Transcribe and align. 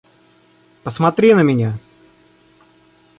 Посмотри 0.83 1.35
на 1.35 1.43
меня. 1.43 1.77